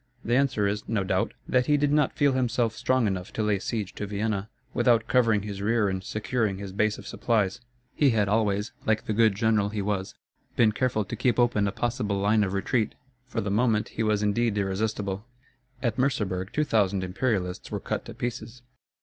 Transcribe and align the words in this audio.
The 0.25 0.35
answer 0.35 0.65
is, 0.65 0.89
no 0.89 1.03
doubt, 1.03 1.35
that 1.47 1.67
he 1.67 1.77
did 1.77 1.91
not 1.93 2.15
feel 2.17 2.31
himself 2.33 2.75
strong 2.75 3.05
enough 3.05 3.31
to 3.33 3.43
lay 3.43 3.59
siege 3.59 3.93
to 3.93 4.07
Vienna, 4.07 4.49
without 4.73 5.05
covering 5.07 5.43
his 5.43 5.61
rear 5.61 5.89
and 5.89 6.03
securing 6.03 6.57
his 6.57 6.71
base 6.71 6.97
of 6.97 7.05
supplies. 7.05 7.61
He 7.93 8.09
had 8.09 8.27
always, 8.27 8.71
like 8.83 9.05
the 9.05 9.13
good 9.13 9.35
general 9.35 9.69
he 9.69 9.83
was, 9.83 10.15
been 10.55 10.71
careful 10.71 11.05
to 11.05 11.15
keep 11.15 11.37
open 11.37 11.67
a 11.67 11.71
possible 11.71 12.17
line 12.17 12.43
of 12.43 12.53
retreat. 12.53 12.95
For 13.27 13.41
the 13.41 13.51
moment 13.51 13.89
he 13.89 14.01
was 14.01 14.23
indeed 14.23 14.57
irresistible. 14.57 15.23
At 15.83 15.99
Merseburg 15.99 16.51
two 16.51 16.63
thousand 16.63 17.03
Imperialists 17.03 17.69
were 17.69 17.79
cut 17.79 18.03
to 18.05 18.15
pieces. 18.15 18.63